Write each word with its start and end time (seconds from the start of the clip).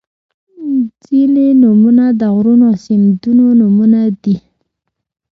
•ځینې 1.05 1.47
نومونه 1.61 2.05
د 2.19 2.21
غرونو 2.35 2.63
او 2.71 2.77
سیندونو 2.85 3.45
نومونه 3.59 3.99
دي. 4.23 4.37